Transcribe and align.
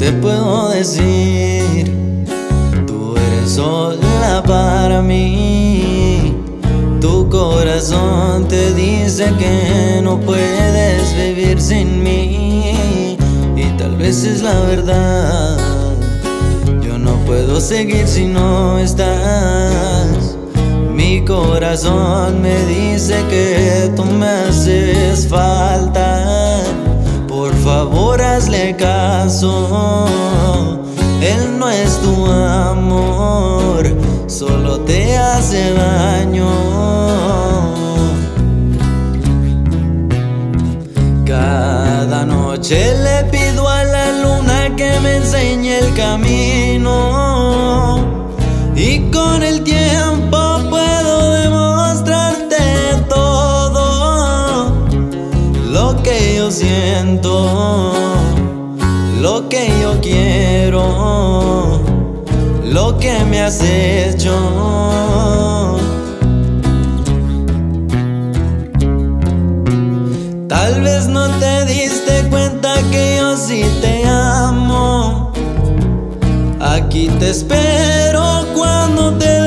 te 0.00 0.12
puedo 0.12 0.70
decir? 0.70 1.84
Tú 2.86 3.14
eres 3.16 3.50
sola 3.50 4.42
para 4.46 5.02
mí. 5.02 6.34
Tu 7.02 7.28
corazón 7.28 8.48
te 8.48 8.72
dice 8.72 9.30
que 9.38 10.00
no 10.02 10.18
puedes 10.18 11.14
vivir 11.14 11.60
sin 11.60 12.02
mí. 12.02 13.18
Y 13.54 13.64
tal 13.76 13.94
vez 13.96 14.24
es 14.24 14.40
la 14.40 14.58
verdad. 14.60 15.58
Yo 16.82 16.96
no 16.96 17.16
puedo 17.26 17.60
seguir 17.60 18.08
si 18.08 18.24
no 18.24 18.78
estás. 18.78 20.34
Mi 20.94 21.22
corazón 21.26 22.40
me 22.40 22.56
dice 22.64 23.16
que 23.28 23.92
tú 23.94 24.06
me 24.06 24.26
haces 24.26 25.28
falta. 25.28 26.09
Caso. 28.76 30.08
Él 31.20 31.58
no 31.58 31.68
es 31.68 31.98
tu 32.00 32.26
amor, 32.26 33.84
solo 34.26 34.80
te 34.80 35.16
hace 35.18 35.72
daño. 35.74 36.48
Cada 41.26 42.24
noche 42.24 42.94
le 43.02 43.24
pido 43.30 43.68
a 43.68 43.84
la 43.84 44.12
luna 44.22 44.74
que 44.76 44.98
me 45.00 45.16
enseñe 45.16 45.78
el 45.78 45.92
camino. 45.94 46.98
Y 48.76 49.10
con 49.10 49.42
el 49.42 49.62
tiempo 49.62 50.60
puedo 50.70 51.32
demostrarte 51.32 52.56
todo 53.08 54.72
lo 55.70 56.02
que 56.02 56.36
yo 56.36 56.50
siento, 56.50 57.92
lo 59.20 59.48
que 59.50 59.68
yo 59.82 60.00
quiero, 60.00 61.80
lo 62.64 62.98
que 62.98 63.12
me 63.24 63.42
has 63.42 63.60
hecho. 63.62 64.34
Tal 70.48 70.80
vez 70.80 71.06
no 71.06 71.28
te 71.38 71.66
diste 71.66 72.28
cuenta 72.30 72.74
que 72.90 73.18
yo 73.18 73.36
sí 73.36 73.62
te 73.82 74.04
amo. 74.06 75.32
Aquí 76.60 77.08
te 77.18 77.30
espero 77.30 78.46
cuando 78.54 79.12
te 79.18 79.39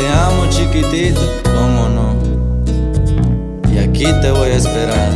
te 0.00 0.08
amo 0.08 0.46
chiquitito, 0.48 1.20
cómo 1.44 1.88
no. 1.88 2.16
Y 3.70 3.78
aquí 3.78 4.06
te 4.22 4.30
voy 4.30 4.50
a 4.50 4.56
esperar. 4.56 5.10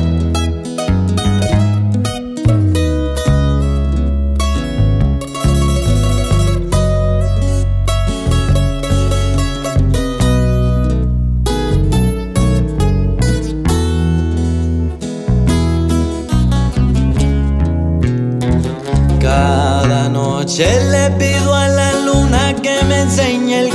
Cada 19.20 20.08
noche 20.10 20.66
le 20.90 21.10
pido 21.12 21.54
a 21.54 21.68
la 21.68 21.92
luna 22.04 22.54
que 22.62 22.82
me 22.84 23.00
enseñe 23.00 23.60
el 23.60 23.73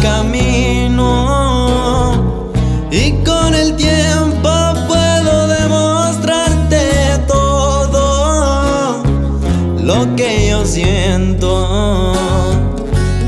lo 9.99 10.15
que 10.15 10.47
yo 10.49 10.65
siento, 10.65 12.13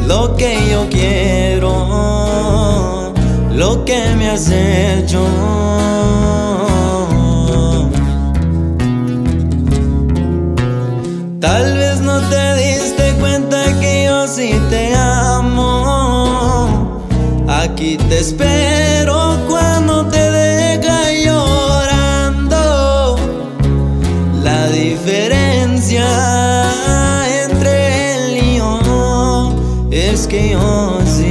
lo 0.07 0.37
que 0.37 0.55
yo 0.71 0.87
quiero, 0.89 1.73
lo 3.53 3.83
que 3.83 4.15
me 4.15 4.29
has 4.29 4.49
hecho. 4.49 5.21
Tal 11.41 11.77
vez 11.77 11.99
no 11.99 12.21
te 12.29 12.55
diste 12.55 13.15
cuenta 13.19 13.77
que 13.81 14.05
yo 14.05 14.25
sí 14.27 14.53
te 14.69 14.95
amo. 14.95 16.23
Aquí 17.49 17.97
te 17.97 18.19
espero. 18.19 18.80
que 30.31 30.37
em 30.37 30.55
onze. 30.55 31.30